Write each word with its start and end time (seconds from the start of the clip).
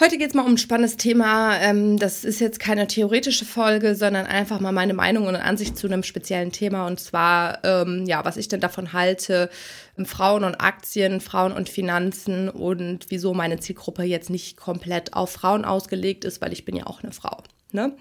Heute 0.00 0.16
geht 0.16 0.28
es 0.28 0.34
mal 0.34 0.44
um 0.44 0.52
ein 0.52 0.58
spannendes 0.58 0.96
Thema. 0.96 1.58
Ähm, 1.58 1.98
das 1.98 2.22
ist 2.22 2.38
jetzt 2.38 2.60
keine 2.60 2.86
theoretische 2.86 3.44
Folge, 3.44 3.96
sondern 3.96 4.26
einfach 4.26 4.60
mal 4.60 4.70
meine 4.70 4.94
Meinung 4.94 5.26
und 5.26 5.34
Ansicht 5.34 5.76
zu 5.76 5.88
einem 5.88 6.04
speziellen 6.04 6.52
Thema. 6.52 6.86
Und 6.86 7.00
zwar, 7.00 7.64
ähm, 7.64 8.04
ja, 8.06 8.24
was 8.24 8.36
ich 8.36 8.46
denn 8.46 8.60
davon 8.60 8.92
halte, 8.92 9.50
ähm, 9.98 10.06
Frauen 10.06 10.44
und 10.44 10.54
Aktien, 10.60 11.20
Frauen 11.20 11.50
und 11.50 11.68
Finanzen 11.68 12.48
und 12.48 13.06
wieso 13.08 13.34
meine 13.34 13.58
Zielgruppe 13.58 14.04
jetzt 14.04 14.30
nicht 14.30 14.56
komplett 14.56 15.14
auf 15.14 15.32
Frauen 15.32 15.64
ausgelegt 15.64 16.24
ist, 16.24 16.40
weil 16.40 16.52
ich 16.52 16.64
bin 16.64 16.76
ja 16.76 16.86
auch 16.86 17.02
eine 17.02 17.10
Frau. 17.10 17.42
Ne? 17.72 17.96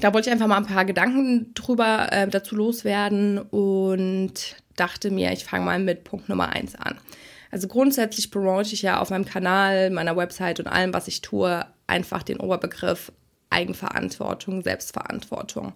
Da 0.00 0.14
wollte 0.14 0.30
ich 0.30 0.32
einfach 0.32 0.46
mal 0.46 0.56
ein 0.56 0.66
paar 0.66 0.86
Gedanken 0.86 1.52
drüber 1.52 2.10
äh, 2.10 2.26
dazu 2.26 2.56
loswerden 2.56 3.38
und 3.38 4.56
dachte 4.76 5.10
mir, 5.10 5.30
ich 5.32 5.44
fange 5.44 5.66
mal 5.66 5.78
mit 5.78 6.04
Punkt 6.04 6.30
Nummer 6.30 6.48
eins 6.48 6.74
an. 6.74 6.96
Also 7.54 7.68
grundsätzlich 7.68 8.32
promote 8.32 8.74
ich 8.74 8.82
ja 8.82 8.98
auf 8.98 9.10
meinem 9.10 9.26
Kanal, 9.26 9.90
meiner 9.90 10.16
Website 10.16 10.58
und 10.58 10.66
allem, 10.66 10.92
was 10.92 11.06
ich 11.06 11.20
tue, 11.20 11.64
einfach 11.86 12.24
den 12.24 12.40
Oberbegriff 12.40 13.12
Eigenverantwortung, 13.48 14.60
Selbstverantwortung. 14.62 15.72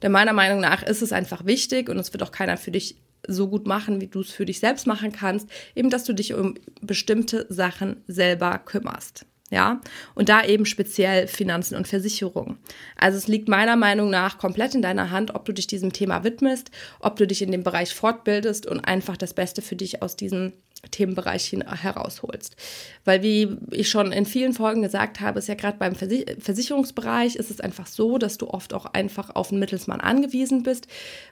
Denn 0.00 0.10
meiner 0.10 0.32
Meinung 0.32 0.60
nach 0.60 0.82
ist 0.82 1.02
es 1.02 1.12
einfach 1.12 1.44
wichtig 1.44 1.90
und 1.90 1.98
es 1.98 2.14
wird 2.14 2.22
auch 2.22 2.32
keiner 2.32 2.56
für 2.56 2.70
dich 2.70 2.96
so 3.26 3.46
gut 3.46 3.66
machen, 3.66 4.00
wie 4.00 4.06
du 4.06 4.20
es 4.20 4.30
für 4.30 4.46
dich 4.46 4.58
selbst 4.58 4.86
machen 4.86 5.12
kannst, 5.12 5.50
eben 5.74 5.90
dass 5.90 6.04
du 6.04 6.14
dich 6.14 6.32
um 6.32 6.54
bestimmte 6.80 7.44
Sachen 7.50 8.02
selber 8.06 8.58
kümmerst. 8.64 9.26
Ja, 9.50 9.80
und 10.14 10.28
da 10.28 10.44
eben 10.44 10.66
speziell 10.66 11.26
Finanzen 11.26 11.74
und 11.74 11.88
Versicherungen. 11.88 12.58
Also 12.96 13.16
es 13.16 13.28
liegt 13.28 13.48
meiner 13.48 13.76
Meinung 13.76 14.10
nach 14.10 14.36
komplett 14.36 14.74
in 14.74 14.82
deiner 14.82 15.10
Hand, 15.10 15.34
ob 15.34 15.46
du 15.46 15.52
dich 15.52 15.66
diesem 15.66 15.90
Thema 15.90 16.22
widmest, 16.22 16.70
ob 17.00 17.16
du 17.16 17.26
dich 17.26 17.40
in 17.40 17.50
dem 17.50 17.62
Bereich 17.62 17.94
fortbildest 17.94 18.66
und 18.66 18.80
einfach 18.80 19.16
das 19.16 19.32
Beste 19.32 19.62
für 19.62 19.74
dich 19.74 20.02
aus 20.02 20.16
diesem 20.16 20.52
Themenbereich 20.90 21.52
herausholst. 21.52 22.56
Weil 23.04 23.22
wie 23.22 23.56
ich 23.70 23.88
schon 23.88 24.12
in 24.12 24.26
vielen 24.26 24.52
Folgen 24.52 24.82
gesagt 24.82 25.20
habe, 25.20 25.38
ist 25.38 25.48
ja 25.48 25.54
gerade 25.54 25.78
beim 25.78 25.94
Versicherungsbereich 25.94 27.36
ist 27.36 27.50
es 27.50 27.60
einfach 27.60 27.86
so, 27.86 28.18
dass 28.18 28.38
du 28.38 28.48
oft 28.48 28.72
auch 28.74 28.86
einfach 28.86 29.34
auf 29.34 29.50
einen 29.50 29.60
Mittelsmann 29.60 30.00
angewiesen 30.00 30.62
bist, 30.62 30.86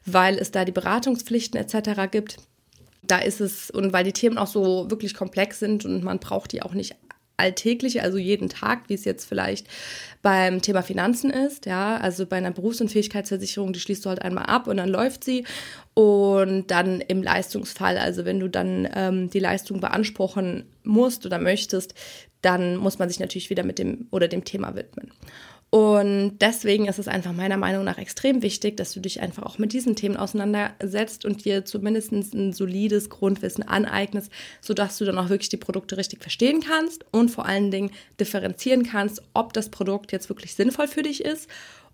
weil 0.05 0.37
es 0.39 0.51
da 0.51 0.65
die 0.65 0.73
Beratungspflichten 0.73 1.59
etc. 1.61 2.11
gibt. 2.11 2.39
Da 3.03 3.19
ist 3.19 3.41
es, 3.41 3.71
und 3.71 3.93
weil 3.93 4.05
die 4.05 4.13
Themen 4.13 4.37
auch 4.37 4.49
so 4.49 4.91
wirklich 4.91 5.15
komplex 5.15 5.61
sind 5.61 5.85
und 5.85 6.03
man 6.03 6.19
braucht 6.19 6.53
die 6.53 6.63
auch 6.63 6.75
nicht 6.75 6.97
alltäglich, 7.37 8.03
also 8.03 8.19
jeden 8.19 8.49
Tag, 8.49 8.89
wie 8.89 8.95
es 8.95 9.05
jetzt 9.05 9.27
vielleicht 9.27 9.67
beim 10.23 10.63
Thema 10.63 10.83
Finanzen 10.83 11.31
ist, 11.31 11.67
ja, 11.67 11.97
also 11.99 12.27
bei 12.27 12.37
einer 12.37 12.51
Berufsunfähigkeitsversicherung, 12.51 13.73
die 13.73 13.81
schließt 13.81 14.05
du 14.05 14.09
halt 14.09 14.23
einmal 14.23 14.47
ab 14.47 14.67
und 14.67 14.79
dann 14.79 14.89
läuft 14.89 15.25
sie 15.25 15.45
und 15.95 16.71
dann 16.71 17.01
im 17.01 17.23
Leistungsfall, 17.23 17.99
also 17.99 18.25
wenn 18.25 18.41
du 18.41 18.49
dann 18.49 18.89
ähm, 18.95 19.31
die 19.31 19.39
Leistung 19.39 19.81
beanspruchen 19.81 20.65
musst 20.83 21.27
oder 21.27 21.39
möchtest, 21.39 21.95
dann 22.43 22.77
muss 22.77 22.99
man 22.99 23.09
sich 23.09 23.21
natürlich 23.21 23.51
wieder 23.51 23.65
mit 23.65 23.79
dem 23.79 24.07
oder 24.11 24.29
dem 24.29 24.45
Thema 24.45 24.75
widmen. 24.75 25.11
Und 25.71 26.39
deswegen 26.39 26.87
ist 26.87 26.99
es 26.99 27.09
einfach 27.09 27.33
meiner 27.33 27.57
Meinung 27.57 27.85
nach 27.85 27.99
extrem 27.99 28.43
wichtig, 28.43 28.77
dass 28.77 28.93
du 28.93 29.01
dich 29.01 29.21
einfach 29.21 29.43
auch 29.43 29.59
mit 29.59 29.73
diesen 29.73 29.97
Themen 29.97 30.17
auseinandersetzt 30.17 31.25
und 31.25 31.45
dir 31.45 31.65
zumindest 31.65 32.13
ein 32.13 32.53
solides 32.53 33.11
Grundwissen 33.11 33.65
aneignest, 33.67 34.31
sodass 34.61 34.97
du 34.99 35.05
dann 35.05 35.19
auch 35.19 35.29
wirklich 35.29 35.49
die 35.49 35.57
Produkte 35.57 35.97
richtig 35.97 36.23
verstehen 36.23 36.61
kannst 36.61 37.05
und 37.11 37.31
vor 37.31 37.47
allen 37.47 37.71
Dingen 37.71 37.91
differenzieren 38.21 38.85
kannst, 38.85 39.23
ob 39.35 39.53
das 39.53 39.69
Produkt 39.69 40.13
jetzt 40.13 40.29
wirklich 40.29 40.55
sinnvoll 40.55 40.87
für 40.87 41.03
dich 41.03 41.25
ist 41.25 41.49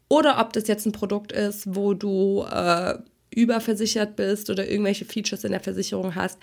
oder 0.09 0.39
ob 0.39 0.53
das 0.53 0.69
jetzt 0.69 0.85
ein 0.85 0.93
Produkt 0.93 1.33
ist, 1.33 1.75
wo 1.75 1.95
du 1.95 2.45
äh, 2.45 2.99
überversichert 3.35 4.17
bist 4.17 4.51
oder 4.51 4.69
irgendwelche 4.69 5.05
Features 5.05 5.45
in 5.45 5.53
der 5.53 5.61
Versicherung 5.61 6.15
hast, 6.15 6.39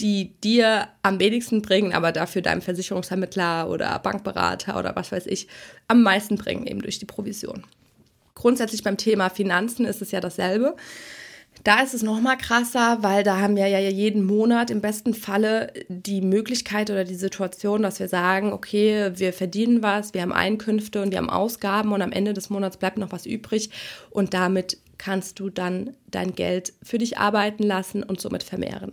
die 0.00 0.32
dir 0.42 0.88
am 1.02 1.20
wenigsten 1.20 1.62
bringen, 1.62 1.92
aber 1.92 2.12
dafür 2.12 2.42
deinem 2.42 2.62
Versicherungsvermittler 2.62 3.68
oder 3.68 3.98
Bankberater 3.98 4.78
oder 4.78 4.96
was 4.96 5.12
weiß 5.12 5.26
ich 5.26 5.48
am 5.88 6.02
meisten 6.02 6.36
bringen, 6.36 6.66
eben 6.66 6.82
durch 6.82 6.98
die 6.98 7.06
Provision. 7.06 7.64
Grundsätzlich 8.34 8.82
beim 8.82 8.96
Thema 8.96 9.28
Finanzen 9.28 9.84
ist 9.84 10.02
es 10.02 10.10
ja 10.10 10.20
dasselbe. 10.20 10.74
Da 11.64 11.80
ist 11.82 11.94
es 11.94 12.02
noch 12.02 12.20
mal 12.20 12.36
krasser, 12.36 12.98
weil 13.02 13.22
da 13.22 13.38
haben 13.38 13.54
wir 13.54 13.68
ja 13.68 13.78
jeden 13.78 14.24
Monat 14.24 14.70
im 14.70 14.80
besten 14.80 15.14
Falle 15.14 15.72
die 15.88 16.20
Möglichkeit 16.20 16.90
oder 16.90 17.04
die 17.04 17.14
Situation, 17.14 17.82
dass 17.82 18.00
wir 18.00 18.08
sagen, 18.08 18.52
okay, 18.52 19.12
wir 19.14 19.32
verdienen 19.32 19.82
was, 19.82 20.12
wir 20.12 20.22
haben 20.22 20.32
Einkünfte 20.32 21.02
und 21.02 21.12
wir 21.12 21.18
haben 21.18 21.30
Ausgaben 21.30 21.92
und 21.92 22.02
am 22.02 22.10
Ende 22.10 22.32
des 22.32 22.50
Monats 22.50 22.78
bleibt 22.78 22.98
noch 22.98 23.12
was 23.12 23.26
übrig 23.26 23.70
und 24.10 24.34
damit 24.34 24.78
kannst 25.02 25.40
du 25.40 25.50
dann 25.50 25.96
dein 26.06 26.36
Geld 26.36 26.74
für 26.80 26.96
dich 26.96 27.18
arbeiten 27.18 27.64
lassen 27.64 28.04
und 28.04 28.20
somit 28.20 28.44
vermehren. 28.44 28.92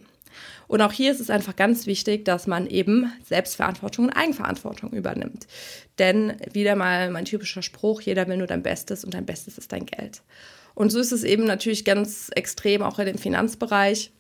Und 0.68 0.81
auch 0.81 0.92
hier 0.92 1.12
ist 1.12 1.20
es 1.20 1.30
einfach 1.30 1.56
ganz 1.56 1.86
wichtig, 1.86 2.25
dass 2.25 2.47
man 2.47 2.66
eben 2.66 3.12
Selbstverantwortung 3.24 4.06
und 4.06 4.14
Eigenverantwortung 4.14 4.92
übernimmt. 4.92 5.46
Denn 6.00 6.34
wieder 6.52 6.75
mal 6.75 7.12
mein 7.12 7.25
typischer 7.25 7.62
Spruch, 7.62 8.02
jeder 8.02 8.28
will 8.28 8.38
nur 8.38 8.47
dein 8.47 8.64
Bestes 8.64 9.06
und 9.06 9.14
dein 9.14 9.28
Bestes 9.28 9.59
ist 9.59 9.72
dein 9.72 9.86
Geld. 9.86 10.24
Und 10.74 10.92
so 10.92 11.00
ist 11.00 11.12
es 11.12 11.24
eben 11.24 11.46
natürlich 11.46 11.86
ganz 11.86 12.31
extrem 12.36 12.81
auch 12.81 12.97
in 12.97 13.06
dem 13.06 13.18
Finanzbereich 13.20 14.12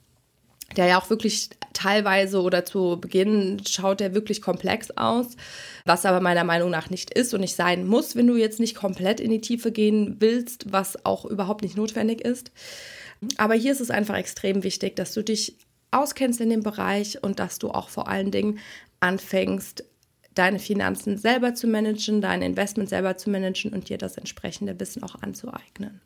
der 0.75 0.87
ja 0.87 0.99
auch 0.99 1.09
wirklich 1.09 1.49
teilweise 1.73 2.41
oder 2.41 2.65
zu 2.65 2.97
Beginn 2.99 3.61
schaut 3.67 3.99
der 3.99 4.13
wirklich 4.13 4.41
komplex 4.41 4.91
aus, 4.91 5.35
was 5.85 6.05
aber 6.05 6.19
meiner 6.19 6.43
Meinung 6.43 6.69
nach 6.69 6.89
nicht 6.89 7.13
ist 7.13 7.33
und 7.33 7.41
nicht 7.41 7.55
sein 7.55 7.87
muss, 7.87 8.15
wenn 8.15 8.27
du 8.27 8.35
jetzt 8.35 8.59
nicht 8.59 8.75
komplett 8.75 9.19
in 9.19 9.31
die 9.31 9.41
Tiefe 9.41 9.71
gehen 9.71 10.17
willst, 10.19 10.71
was 10.71 11.05
auch 11.05 11.25
überhaupt 11.25 11.61
nicht 11.61 11.77
notwendig 11.77 12.21
ist. 12.21 12.51
Aber 13.37 13.53
hier 13.53 13.71
ist 13.71 13.81
es 13.81 13.91
einfach 13.91 14.15
extrem 14.15 14.63
wichtig, 14.63 14.95
dass 14.95 15.13
du 15.13 15.23
dich 15.23 15.55
auskennst 15.91 16.41
in 16.41 16.49
dem 16.49 16.63
Bereich 16.63 17.23
und 17.23 17.39
dass 17.39 17.59
du 17.59 17.71
auch 17.71 17.89
vor 17.89 18.07
allen 18.07 18.31
Dingen 18.31 18.59
anfängst, 18.99 19.83
deine 20.35 20.59
Finanzen 20.59 21.17
selber 21.17 21.53
zu 21.53 21.67
managen, 21.67 22.21
dein 22.21 22.41
Investment 22.41 22.89
selber 22.89 23.17
zu 23.17 23.29
managen 23.29 23.73
und 23.73 23.89
dir 23.89 23.97
das 23.97 24.17
entsprechende 24.17 24.79
Wissen 24.79 25.03
auch 25.03 25.15
anzueignen. 25.21 26.01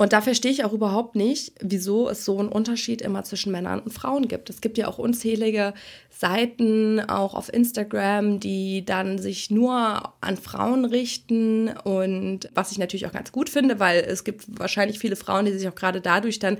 Und 0.00 0.12
da 0.12 0.20
verstehe 0.20 0.52
ich 0.52 0.64
auch 0.64 0.72
überhaupt 0.72 1.16
nicht, 1.16 1.54
wieso 1.60 2.08
es 2.08 2.24
so 2.24 2.38
einen 2.38 2.48
Unterschied 2.48 3.02
immer 3.02 3.24
zwischen 3.24 3.50
Männern 3.50 3.80
und 3.80 3.90
Frauen 3.90 4.28
gibt. 4.28 4.48
Es 4.48 4.60
gibt 4.60 4.78
ja 4.78 4.86
auch 4.86 4.98
unzählige 4.98 5.74
Seiten, 6.08 7.00
auch 7.00 7.34
auf 7.34 7.52
Instagram, 7.52 8.38
die 8.38 8.84
dann 8.84 9.18
sich 9.18 9.50
nur 9.50 10.14
an 10.20 10.36
Frauen 10.36 10.84
richten. 10.84 11.70
Und 11.82 12.48
was 12.54 12.70
ich 12.70 12.78
natürlich 12.78 13.08
auch 13.08 13.12
ganz 13.12 13.32
gut 13.32 13.50
finde, 13.50 13.80
weil 13.80 14.04
es 14.04 14.22
gibt 14.22 14.44
wahrscheinlich 14.60 15.00
viele 15.00 15.16
Frauen, 15.16 15.46
die 15.46 15.58
sich 15.58 15.68
auch 15.68 15.74
gerade 15.74 16.00
dadurch 16.00 16.38
dann, 16.38 16.58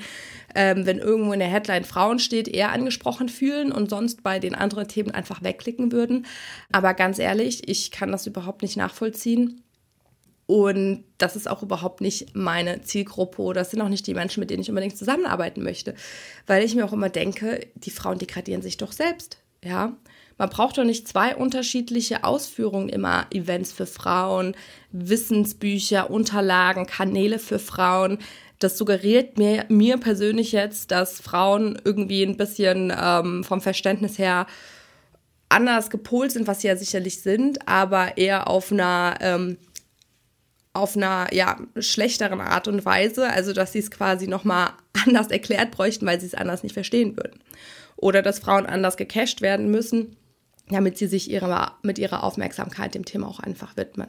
ähm, 0.57 0.85
wenn 0.85 0.99
irgendwo 0.99 1.33
in 1.33 1.39
der 1.39 1.49
Headline 1.49 1.85
Frauen 1.85 2.19
steht, 2.19 2.49
eher 2.49 2.73
angesprochen 2.73 3.29
fühlen 3.29 3.71
und 3.71 3.89
sonst 3.89 4.25
bei 4.25 4.41
den 4.41 4.57
anderen 4.57 4.89
Themen 4.89 5.13
einfach 5.13 5.45
wegklicken 5.45 5.93
würden. 5.93 6.27
Aber 6.73 6.93
ganz 6.93 7.21
ehrlich, 7.21 7.69
ich 7.69 7.93
kann 7.93 8.11
das 8.11 8.27
überhaupt 8.27 8.63
nicht 8.63 8.77
nachvollziehen 8.77 9.63
und 10.49 11.05
das 11.19 11.37
ist 11.37 11.47
auch 11.47 11.63
überhaupt 11.63 12.01
nicht 12.01 12.35
meine 12.35 12.81
Zielgruppe 12.81 13.43
oder 13.43 13.61
das 13.61 13.71
sind 13.71 13.83
auch 13.83 13.91
nicht 13.91 14.07
die 14.07 14.15
Menschen, 14.15 14.41
mit 14.41 14.49
denen 14.49 14.63
ich 14.63 14.71
unbedingt 14.71 14.97
zusammenarbeiten 14.97 15.63
möchte. 15.63 15.95
Weil 16.47 16.65
ich 16.65 16.75
mir 16.75 16.87
auch 16.87 16.95
immer 16.95 17.11
denke, 17.11 17.67
die 17.75 17.91
Frauen 17.91 18.19
degradieren 18.19 18.63
sich 18.63 18.79
doch 18.79 18.93
selbst. 18.93 19.37
Ja, 19.63 19.95
man 20.39 20.49
braucht 20.49 20.79
doch 20.79 20.85
nicht 20.85 21.07
zwei 21.07 21.37
unterschiedliche 21.37 22.25
Ausführungen 22.25 22.89
immer. 22.89 23.27
Events 23.31 23.73
für 23.73 23.85
Frauen, 23.85 24.57
Wissensbücher, 24.91 26.11
Unterlagen, 26.11 26.87
Kanäle 26.87 27.39
für 27.39 27.59
Frauen. 27.59 28.17
Das 28.59 28.79
suggeriert 28.79 29.37
mir, 29.37 29.67
mir 29.69 29.99
persönlich 29.99 30.53
jetzt, 30.53 30.93
dass 30.93 31.21
Frauen 31.21 31.79
irgendwie 31.85 32.23
ein 32.23 32.39
bisschen 32.39 32.91
ähm, 32.99 33.45
vom 33.45 33.61
Verständnis 33.61 34.17
her 34.17 34.47
anders 35.49 35.91
gepolt 35.91 36.33
sind, 36.33 36.47
was 36.47 36.61
sie 36.61 36.69
ja 36.69 36.77
sicherlich 36.77 37.21
sind, 37.21 37.67
aber 37.69 38.17
eher 38.17 38.49
auf 38.49 38.73
einer 38.73 39.17
ähm, 39.21 39.59
auf 40.79 40.97
einer 40.97 41.33
ja, 41.33 41.59
schlechteren 41.79 42.41
Art 42.41 42.69
und 42.69 42.85
Weise, 42.85 43.29
also 43.29 43.53
dass 43.53 43.73
sie 43.73 43.81
es 43.81 43.91
quasi 43.91 44.27
nochmal 44.27 44.71
anders 45.07 45.29
erklärt 45.29 45.71
bräuchten, 45.71 46.07
weil 46.07 46.21
sie 46.21 46.27
es 46.27 46.35
anders 46.35 46.63
nicht 46.63 46.73
verstehen 46.73 47.17
würden. 47.17 47.41
Oder 47.97 48.23
dass 48.23 48.39
Frauen 48.39 48.67
anders 48.67 48.97
gecasht 48.97 49.41
werden 49.43 49.71
müssen, 49.71 50.17
damit 50.69 50.99
sie 50.99 51.07
sich 51.07 51.31
ihre, 51.31 51.73
mit 51.83 51.99
ihrer 51.99 52.23
Aufmerksamkeit 52.23 52.95
dem 52.95 53.05
Thema 53.05 53.27
auch 53.27 53.41
einfach 53.41 53.77
widmen. 53.77 54.09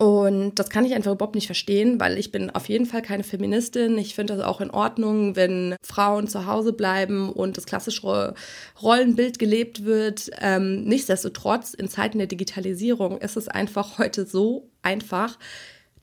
Und 0.00 0.54
das 0.54 0.70
kann 0.70 0.86
ich 0.86 0.94
einfach 0.94 1.12
überhaupt 1.12 1.34
nicht 1.34 1.44
verstehen, 1.44 2.00
weil 2.00 2.16
ich 2.16 2.32
bin 2.32 2.48
auf 2.48 2.70
jeden 2.70 2.86
Fall 2.86 3.02
keine 3.02 3.22
Feministin. 3.22 3.98
Ich 3.98 4.14
finde 4.14 4.34
das 4.34 4.42
auch 4.42 4.62
in 4.62 4.70
Ordnung, 4.70 5.36
wenn 5.36 5.76
Frauen 5.82 6.26
zu 6.26 6.46
Hause 6.46 6.72
bleiben 6.72 7.30
und 7.30 7.58
das 7.58 7.66
klassische 7.66 8.32
Rollenbild 8.80 9.38
gelebt 9.38 9.84
wird. 9.84 10.30
Ähm, 10.40 10.84
nichtsdestotrotz, 10.84 11.74
in 11.74 11.90
Zeiten 11.90 12.16
der 12.16 12.28
Digitalisierung 12.28 13.18
ist 13.18 13.36
es 13.36 13.48
einfach 13.48 13.98
heute 13.98 14.24
so 14.24 14.70
einfach, 14.80 15.38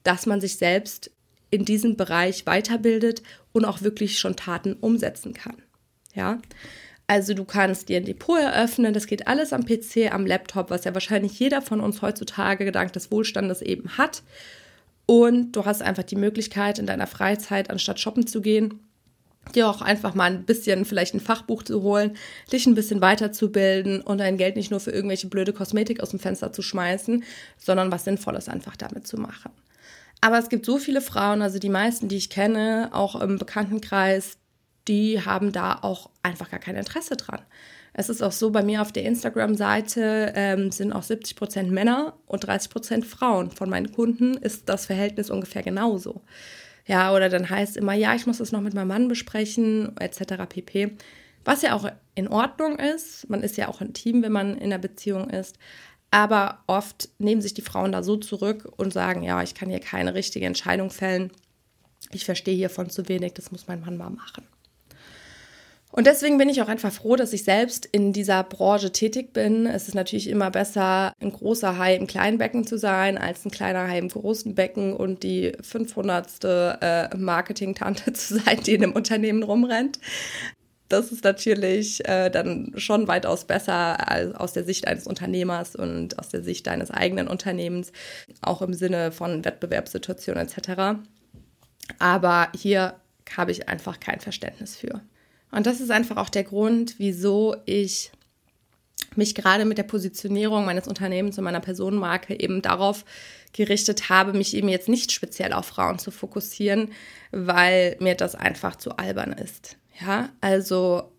dass 0.08 0.26
man 0.26 0.40
sich 0.40 0.56
selbst 0.56 1.12
in 1.50 1.66
diesem 1.66 1.98
Bereich 1.98 2.46
weiterbildet 2.46 3.22
und 3.52 3.66
auch 3.66 3.82
wirklich 3.82 4.20
schon 4.20 4.38
Taten 4.38 4.74
umsetzen 4.74 5.34
kann. 5.34 5.62
Ja. 6.14 6.40
Also 7.08 7.34
du 7.34 7.44
kannst 7.44 7.90
dir 7.90 7.98
ein 7.98 8.06
Depot 8.06 8.40
eröffnen, 8.40 8.94
das 8.94 9.08
geht 9.08 9.28
alles 9.28 9.52
am 9.52 9.66
PC, 9.66 10.14
am 10.14 10.26
Laptop, 10.26 10.70
was 10.70 10.86
ja 10.86 10.94
wahrscheinlich 10.94 11.38
jeder 11.40 11.62
von 11.62 11.82
uns 11.82 12.02
heutzutage 12.02 12.72
dank 12.72 12.94
des 12.94 13.12
Wohlstandes 13.12 13.62
eben 13.62 13.98
hat. 13.98 14.24
Und 15.06 15.54
du 15.54 15.66
hast 15.66 15.82
einfach 15.82 16.04
die 16.04 16.16
Möglichkeit, 16.16 16.80
in 16.80 16.86
deiner 16.86 17.08
Freizeit, 17.08 17.70
anstatt 17.70 18.00
shoppen 18.00 18.28
zu 18.28 18.42
gehen, 18.42 18.80
dir 19.56 19.70
auch 19.70 19.82
einfach 19.82 20.16
mal 20.16 20.32
ein 20.32 20.46
bisschen 20.46 20.86
vielleicht 20.86 21.14
ein 21.14 21.20
Fachbuch 21.20 21.64
zu 21.64 21.82
holen, 21.82 22.18
dich 22.52 22.66
ein 22.66 22.76
bisschen 22.76 23.02
weiterzubilden 23.02 24.02
und 24.02 24.20
dein 24.20 24.38
Geld 24.38 24.56
nicht 24.56 24.72
nur 24.72 24.80
für 24.80 24.92
irgendwelche 24.92 25.28
blöde 25.28 25.52
Kosmetik 25.52 26.02
aus 26.02 26.12
dem 26.12 26.20
Fenster 26.20 26.54
zu 26.54 26.62
schmeißen, 26.62 27.24
sondern 27.58 27.92
was 27.92 28.06
Sinnvolles 28.06 28.48
einfach 28.50 28.76
damit 28.78 29.08
zu 29.08 29.18
machen. 29.18 29.52
Aber 30.22 30.40
es 30.40 30.50
gibt 30.50 30.66
so 30.66 30.78
viele 30.78 31.02
Frauen, 31.02 31.42
also 31.42 31.60
die 31.60 31.70
meisten, 31.70 32.08
die 32.08 32.18
ich 32.18 32.30
kenne, 32.30 32.90
auch 32.92 33.20
im 33.20 33.38
Bekanntenkreis, 33.38 34.38
die 34.88 35.22
haben 35.24 35.52
da 35.52 35.80
auch 35.82 36.10
einfach 36.24 36.50
gar 36.50 36.60
kein 36.60 36.76
Interesse 36.76 37.18
dran. 37.18 37.42
Es 37.94 38.10
ist 38.10 38.22
auch 38.22 38.32
so, 38.32 38.52
bei 38.52 38.64
mir 38.64 38.82
auf 38.82 38.92
der 38.92 39.04
Instagram-Seite 39.06 40.34
ähm, 40.36 40.72
sind 40.72 40.94
auch 40.94 41.04
70 41.04 41.36
Prozent 41.36 41.72
Männer 41.72 42.14
und 42.28 42.46
30 42.46 42.70
Prozent 42.70 43.06
Frauen. 43.06 43.50
Von 43.50 43.70
meinen 43.70 43.92
Kunden 43.92 44.36
ist 44.36 44.70
das 44.70 44.86
Verhältnis 44.86 45.32
ungefähr 45.32 45.64
genauso. 45.64 46.22
Ja, 46.86 47.14
oder 47.14 47.28
dann 47.28 47.50
heißt 47.50 47.76
immer, 47.76 47.94
ja, 47.94 48.14
ich 48.14 48.28
muss 48.28 48.38
das 48.38 48.52
noch 48.52 48.62
mit 48.62 48.74
meinem 48.74 48.88
Mann 48.88 49.08
besprechen, 49.08 49.98
etc. 49.98 50.46
pp. 50.48 50.96
Was 51.44 51.64
ja 51.64 51.76
auch 51.76 51.90
in 52.14 52.28
Ordnung 52.28 52.78
ist. 52.78 53.30
Man 53.30 53.42
ist 53.42 53.58
ja 53.58 53.68
auch 53.68 53.82
ein 53.82 53.94
Team, 53.94 54.22
wenn 54.22 54.32
man 54.32 54.56
in 54.58 54.66
einer 54.66 54.78
Beziehung 54.78 55.30
ist. 55.30 55.58
Aber 56.12 56.60
oft 56.68 57.10
nehmen 57.20 57.42
sich 57.42 57.54
die 57.54 57.62
Frauen 57.62 57.92
da 57.92 58.02
so 58.02 58.16
zurück 58.18 58.72
und 58.78 58.94
sagen, 58.94 59.24
ja, 59.24 59.44
ich 59.44 59.56
kann 59.56 59.70
hier 59.70 59.80
keine 59.80 60.14
richtige 60.14 60.46
Entscheidung 60.46 60.90
fällen. 60.90 61.32
Ich 62.12 62.26
verstehe 62.26 62.56
hiervon 62.56 62.90
zu 62.90 63.10
wenig, 63.10 63.34
das 63.34 63.52
muss 63.52 63.68
mein 63.68 63.82
Mann 63.82 63.98
mal 63.98 64.10
machen. 64.10 64.46
Und 65.92 66.06
deswegen 66.06 66.38
bin 66.38 66.50
ich 66.50 66.62
auch 66.62 66.68
einfach 66.68 66.92
froh, 66.92 67.16
dass 67.16 67.34
ich 67.34 67.44
selbst 67.44 67.86
in 67.86 68.14
dieser 68.14 68.44
Branche 68.44 68.92
tätig 68.92 69.34
bin. 69.34 69.66
Es 69.66 69.88
ist 69.88 69.96
natürlich 69.96 70.28
immer 70.28 70.52
besser, 70.52 71.14
ein 71.20 71.32
großer 71.32 71.78
Hai 71.78 71.96
im 71.96 72.08
kleinen 72.08 72.38
Becken 72.38 72.68
zu 72.68 72.78
sein, 72.78 73.18
als 73.18 73.46
ein 73.46 73.52
kleiner 73.52 73.88
Hai 73.88 73.98
im 73.98 74.10
großen 74.10 74.54
Becken 74.54 74.94
und 74.94 75.24
die 75.24 75.54
500. 75.62 76.44
Äh, 76.44 77.18
Marketing-Tante 77.18 78.14
zu 78.14 78.36
sein, 78.36 78.62
die 78.64 78.76
in 78.76 78.84
einem 78.84 78.94
Unternehmen 78.94 79.44
rumrennt. 79.44 80.00
Das 80.90 81.12
ist 81.12 81.24
natürlich 81.24 82.08
äh, 82.08 82.30
dann 82.30 82.74
schon 82.78 83.08
weitaus 83.08 83.46
besser 83.46 84.10
als 84.10 84.34
aus 84.36 84.54
der 84.54 84.64
Sicht 84.64 84.88
eines 84.88 85.06
Unternehmers 85.06 85.76
und 85.76 86.18
aus 86.18 86.30
der 86.30 86.42
Sicht 86.42 86.68
deines 86.68 86.92
eigenen 86.92 87.28
Unternehmens, 87.28 87.92
auch 88.42 88.62
im 88.62 88.74
Sinne 88.74 89.12
von 89.12 89.44
Wettbewerbssituationen 89.44 90.48
etc. 90.48 91.00
Aber 92.00 92.50
hier 92.56 92.96
habe 93.36 93.52
ich 93.52 93.68
einfach 93.68 94.00
kein 94.00 94.20
Verständnis 94.20 94.78
für. 94.78 95.02
Und 95.52 95.66
das 95.66 95.82
ist 95.82 95.92
einfach 95.92 96.18
auch 96.18 96.30
der 96.30 96.44
Grund, 96.44 96.96
wieso 96.98 97.56
ich 97.66 98.12
mich 99.16 99.36
gerade 99.36 99.66
mit 99.66 99.78
der 99.78 99.84
Positionierung 99.84 100.66
meines 100.66 100.88
Unternehmens 100.88 101.38
und 101.38 101.44
meiner 101.44 101.60
Personenmarke 101.60 102.40
eben 102.40 102.62
darauf 102.62 103.04
gerichtet 103.54 104.10
habe, 104.10 104.34
mich 104.34 104.56
eben 104.56 104.70
jetzt 104.70 104.90
nicht 104.90 105.12
speziell 105.12 105.54
auf 105.54 105.66
Frauen 105.66 106.00
zu 106.00 106.12
fokussieren, 106.12 106.92
weil 107.32 107.98
mir 108.00 108.16
das 108.16 108.36
einfach 108.36 108.76
zu 108.76 108.98
albern 108.98 109.34
ist. 109.34 109.78
Ja, 110.00 110.30
also 110.42 111.12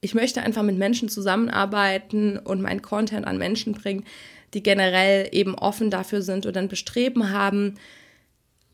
ich 0.00 0.14
möchte 0.14 0.42
einfach 0.42 0.62
mit 0.62 0.76
Menschen 0.76 1.08
zusammenarbeiten 1.08 2.38
und 2.38 2.60
meinen 2.60 2.82
Content 2.82 3.26
an 3.26 3.38
Menschen 3.38 3.72
bringen, 3.72 4.04
die 4.52 4.62
generell 4.62 5.28
eben 5.32 5.54
offen 5.54 5.90
dafür 5.90 6.22
sind 6.22 6.44
und 6.44 6.56
ein 6.56 6.68
Bestreben 6.68 7.30
haben, 7.30 7.76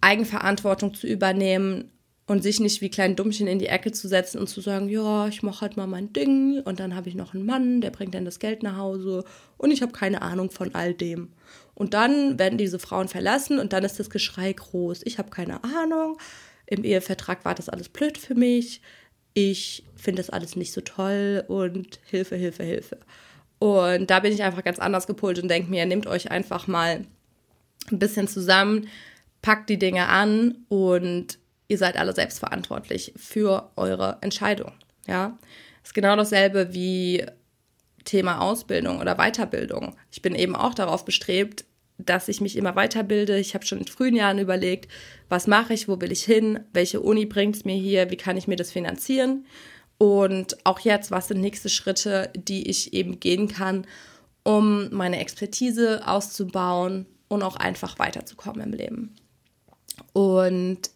Eigenverantwortung 0.00 0.94
zu 0.94 1.06
übernehmen 1.06 1.90
und 2.26 2.42
sich 2.42 2.60
nicht 2.60 2.80
wie 2.80 2.90
klein 2.90 3.16
Dummchen 3.16 3.46
in 3.46 3.58
die 3.58 3.66
Ecke 3.66 3.92
zu 3.92 4.08
setzen 4.08 4.38
und 4.38 4.48
zu 4.48 4.60
sagen, 4.60 4.88
ja, 4.88 5.28
ich 5.28 5.42
mache 5.42 5.62
halt 5.62 5.76
mal 5.76 5.86
mein 5.86 6.12
Ding 6.12 6.60
und 6.64 6.80
dann 6.80 6.94
habe 6.94 7.08
ich 7.08 7.14
noch 7.14 7.34
einen 7.34 7.46
Mann, 7.46 7.80
der 7.80 7.90
bringt 7.90 8.14
dann 8.14 8.24
das 8.24 8.38
Geld 8.38 8.62
nach 8.62 8.76
Hause 8.76 9.24
und 9.56 9.70
ich 9.70 9.82
habe 9.82 9.92
keine 9.92 10.22
Ahnung 10.22 10.50
von 10.50 10.74
all 10.74 10.94
dem. 10.94 11.32
Und 11.74 11.94
dann 11.94 12.38
werden 12.38 12.58
diese 12.58 12.78
Frauen 12.78 13.08
verlassen 13.08 13.58
und 13.58 13.72
dann 13.72 13.84
ist 13.84 13.98
das 13.98 14.10
Geschrei 14.10 14.52
groß. 14.52 15.02
Ich 15.04 15.18
habe 15.18 15.30
keine 15.30 15.62
Ahnung. 15.64 16.18
Im 16.66 16.84
Ehevertrag 16.84 17.44
war 17.44 17.54
das 17.54 17.68
alles 17.68 17.88
blöd 17.88 18.18
für 18.18 18.34
mich. 18.34 18.82
Ich 19.40 19.84
finde 19.94 20.20
das 20.20 20.30
alles 20.30 20.56
nicht 20.56 20.72
so 20.72 20.80
toll 20.80 21.44
und 21.46 22.00
Hilfe, 22.10 22.34
Hilfe, 22.34 22.64
Hilfe. 22.64 22.98
Und 23.60 24.10
da 24.10 24.18
bin 24.18 24.32
ich 24.32 24.42
einfach 24.42 24.64
ganz 24.64 24.80
anders 24.80 25.06
gepolt 25.06 25.38
und 25.38 25.46
denke 25.46 25.70
mir, 25.70 25.86
nehmt 25.86 26.08
euch 26.08 26.32
einfach 26.32 26.66
mal 26.66 27.04
ein 27.88 27.98
bisschen 28.00 28.26
zusammen, 28.26 28.88
packt 29.40 29.70
die 29.70 29.78
Dinge 29.78 30.08
an 30.08 30.56
und 30.68 31.38
ihr 31.68 31.78
seid 31.78 31.96
alle 31.96 32.14
selbstverantwortlich 32.14 33.12
für 33.14 33.70
eure 33.76 34.18
Entscheidung. 34.22 34.72
Ja, 35.06 35.38
ist 35.84 35.94
genau 35.94 36.16
dasselbe 36.16 36.74
wie 36.74 37.24
Thema 38.04 38.40
Ausbildung 38.40 38.98
oder 38.98 39.18
Weiterbildung. 39.18 39.94
Ich 40.10 40.20
bin 40.20 40.34
eben 40.34 40.56
auch 40.56 40.74
darauf 40.74 41.04
bestrebt, 41.04 41.64
dass 41.98 42.28
ich 42.28 42.40
mich 42.40 42.56
immer 42.56 42.76
weiterbilde. 42.76 43.38
Ich 43.38 43.54
habe 43.54 43.66
schon 43.66 43.78
in 43.78 43.86
frühen 43.86 44.14
Jahren 44.14 44.38
überlegt, 44.38 44.90
was 45.28 45.46
mache 45.46 45.74
ich, 45.74 45.88
wo 45.88 46.00
will 46.00 46.12
ich 46.12 46.22
hin, 46.22 46.60
welche 46.72 47.00
Uni 47.00 47.26
bringt 47.26 47.56
es 47.56 47.64
mir 47.64 47.76
hier, 47.76 48.10
wie 48.10 48.16
kann 48.16 48.36
ich 48.36 48.46
mir 48.46 48.56
das 48.56 48.70
finanzieren. 48.70 49.44
Und 49.98 50.64
auch 50.64 50.78
jetzt, 50.78 51.10
was 51.10 51.28
sind 51.28 51.40
nächste 51.40 51.68
Schritte, 51.68 52.30
die 52.34 52.70
ich 52.70 52.94
eben 52.94 53.18
gehen 53.18 53.48
kann, 53.48 53.84
um 54.44 54.88
meine 54.94 55.18
Expertise 55.18 56.06
auszubauen 56.06 57.06
und 57.26 57.42
auch 57.42 57.56
einfach 57.56 57.98
weiterzukommen 57.98 58.62
im 58.62 58.72
Leben. 58.72 59.16
Und 60.12 60.90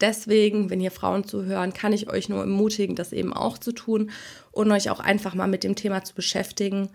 deswegen, 0.00 0.70
wenn 0.70 0.80
hier 0.80 0.90
Frauen 0.90 1.24
zuhören, 1.24 1.74
kann 1.74 1.92
ich 1.92 2.08
euch 2.08 2.30
nur 2.30 2.40
ermutigen, 2.40 2.96
das 2.96 3.12
eben 3.12 3.34
auch 3.34 3.58
zu 3.58 3.72
tun 3.72 4.10
und 4.52 4.72
euch 4.72 4.88
auch 4.88 5.00
einfach 5.00 5.34
mal 5.34 5.46
mit 5.46 5.62
dem 5.62 5.76
Thema 5.76 6.02
zu 6.02 6.14
beschäftigen 6.14 6.88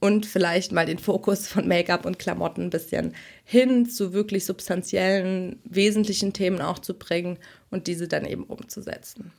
und 0.00 0.26
vielleicht 0.26 0.72
mal 0.72 0.86
den 0.86 0.98
Fokus 0.98 1.46
von 1.46 1.68
Make-up 1.68 2.04
und 2.06 2.18
Klamotten 2.18 2.64
ein 2.64 2.70
bisschen 2.70 3.14
hin 3.44 3.88
zu 3.88 4.12
wirklich 4.12 4.44
substanziellen, 4.44 5.60
wesentlichen 5.64 6.32
Themen 6.32 6.60
auch 6.60 6.78
zu 6.78 6.94
bringen 6.94 7.38
und 7.70 7.86
diese 7.86 8.08
dann 8.08 8.24
eben 8.24 8.44
umzusetzen. 8.44 9.32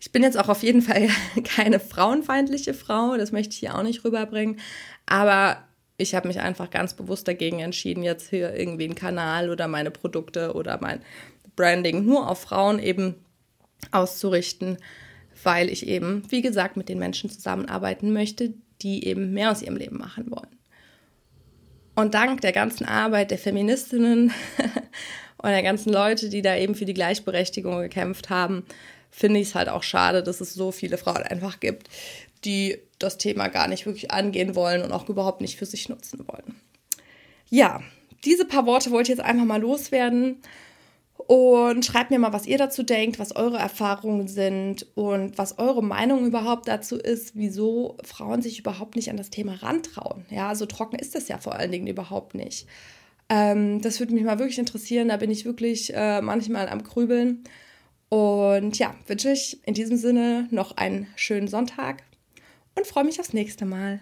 Ich 0.00 0.12
bin 0.12 0.22
jetzt 0.22 0.38
auch 0.38 0.48
auf 0.48 0.62
jeden 0.62 0.82
Fall 0.82 1.08
keine 1.44 1.80
frauenfeindliche 1.80 2.74
Frau, 2.74 3.16
das 3.16 3.32
möchte 3.32 3.52
ich 3.52 3.60
hier 3.60 3.76
auch 3.76 3.82
nicht 3.82 4.04
rüberbringen, 4.04 4.58
aber 5.06 5.64
ich 5.96 6.14
habe 6.14 6.28
mich 6.28 6.38
einfach 6.38 6.70
ganz 6.70 6.94
bewusst 6.94 7.26
dagegen 7.26 7.58
entschieden, 7.58 8.04
jetzt 8.04 8.30
hier 8.30 8.54
irgendwie 8.54 8.84
einen 8.84 8.94
Kanal 8.94 9.50
oder 9.50 9.66
meine 9.66 9.90
Produkte 9.90 10.54
oder 10.54 10.78
mein, 10.80 11.00
Branding 11.58 12.06
nur 12.06 12.30
auf 12.30 12.40
Frauen 12.40 12.78
eben 12.78 13.16
auszurichten, 13.90 14.78
weil 15.42 15.68
ich 15.68 15.88
eben, 15.88 16.22
wie 16.30 16.40
gesagt, 16.40 16.76
mit 16.76 16.88
den 16.88 17.00
Menschen 17.00 17.30
zusammenarbeiten 17.30 18.12
möchte, 18.12 18.54
die 18.82 19.04
eben 19.06 19.32
mehr 19.32 19.50
aus 19.50 19.62
ihrem 19.62 19.76
Leben 19.76 19.98
machen 19.98 20.30
wollen. 20.30 20.58
Und 21.94 22.14
dank 22.14 22.40
der 22.42 22.52
ganzen 22.52 22.84
Arbeit 22.84 23.30
der 23.30 23.38
Feministinnen 23.38 24.32
und 25.38 25.48
der 25.50 25.62
ganzen 25.62 25.92
Leute, 25.92 26.28
die 26.28 26.42
da 26.42 26.56
eben 26.56 26.74
für 26.74 26.84
die 26.84 26.94
Gleichberechtigung 26.94 27.80
gekämpft 27.80 28.30
haben, 28.30 28.64
finde 29.10 29.40
ich 29.40 29.48
es 29.48 29.54
halt 29.54 29.68
auch 29.68 29.82
schade, 29.82 30.22
dass 30.22 30.40
es 30.40 30.54
so 30.54 30.70
viele 30.70 30.98
Frauen 30.98 31.22
einfach 31.24 31.60
gibt, 31.60 31.88
die 32.44 32.78
das 32.98 33.18
Thema 33.18 33.48
gar 33.48 33.68
nicht 33.68 33.86
wirklich 33.86 34.10
angehen 34.10 34.54
wollen 34.54 34.82
und 34.82 34.92
auch 34.92 35.08
überhaupt 35.08 35.40
nicht 35.40 35.56
für 35.58 35.66
sich 35.66 35.88
nutzen 35.88 36.26
wollen. 36.28 36.60
Ja, 37.50 37.80
diese 38.24 38.44
paar 38.44 38.66
Worte 38.66 38.90
wollte 38.90 39.10
ich 39.12 39.18
jetzt 39.18 39.26
einfach 39.26 39.44
mal 39.44 39.60
loswerden. 39.60 40.36
Und 41.28 41.84
schreibt 41.84 42.10
mir 42.10 42.18
mal, 42.18 42.32
was 42.32 42.46
ihr 42.46 42.56
dazu 42.56 42.82
denkt, 42.82 43.18
was 43.18 43.36
eure 43.36 43.58
Erfahrungen 43.58 44.28
sind 44.28 44.86
und 44.94 45.36
was 45.36 45.58
eure 45.58 45.84
Meinung 45.84 46.24
überhaupt 46.24 46.66
dazu 46.68 46.96
ist, 46.96 47.36
wieso 47.36 47.98
Frauen 48.02 48.40
sich 48.40 48.58
überhaupt 48.58 48.96
nicht 48.96 49.10
an 49.10 49.18
das 49.18 49.28
Thema 49.28 49.52
rantrauen. 49.62 50.24
Ja, 50.30 50.54
so 50.54 50.64
trocken 50.64 50.98
ist 50.98 51.14
das 51.14 51.28
ja 51.28 51.36
vor 51.36 51.54
allen 51.56 51.70
Dingen 51.70 51.86
überhaupt 51.86 52.34
nicht. 52.34 52.66
Ähm, 53.28 53.82
das 53.82 54.00
würde 54.00 54.14
mich 54.14 54.24
mal 54.24 54.38
wirklich 54.38 54.58
interessieren. 54.58 55.08
Da 55.08 55.18
bin 55.18 55.30
ich 55.30 55.44
wirklich 55.44 55.92
äh, 55.94 56.22
manchmal 56.22 56.66
am 56.66 56.82
Krübeln. 56.82 57.44
Und 58.08 58.78
ja, 58.78 58.94
wünsche 59.06 59.30
ich 59.30 59.60
in 59.66 59.74
diesem 59.74 59.98
Sinne 59.98 60.48
noch 60.50 60.78
einen 60.78 61.08
schönen 61.14 61.48
Sonntag 61.48 62.04
und 62.74 62.86
freue 62.86 63.04
mich 63.04 63.20
aufs 63.20 63.34
nächste 63.34 63.66
Mal. 63.66 64.00